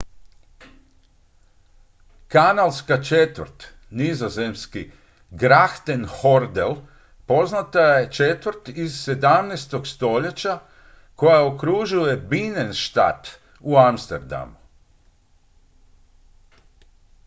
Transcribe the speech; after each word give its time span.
kanalska 2.27 3.03
četvrt 3.03 3.63
nizozemski: 3.89 4.91
grachtengordel 5.31 6.75
poznata 7.27 7.79
je 7.81 8.11
četvrt 8.11 8.67
iz 8.69 8.93
17. 9.09 9.85
stoljeća 9.85 10.59
koja 11.15 11.45
okružuje 11.45 12.17
binnenstad 12.17 13.27
u 13.59 13.77
amsterdamu 13.77 14.57